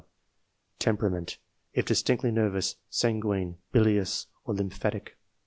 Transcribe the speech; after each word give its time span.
Tempera 0.79 1.11
ment, 1.11 1.37
if 1.73 1.85
distinctly 1.85 2.31
nervous, 2.31 2.75
sanguine, 2.89 3.59
bilious, 3.71 4.25
or 4.45 4.55
lymphatic 4.55 5.15